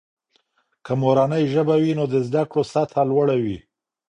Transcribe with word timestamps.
که 0.85 0.93
مورنۍ 1.01 1.43
ژبه 1.53 1.75
وي، 1.81 1.91
نو 1.99 2.05
د 2.13 2.15
زده 2.27 2.43
کړې 2.51 2.63
سطحه 2.73 3.03
لوړه 3.09 3.35
وي. 3.43 3.57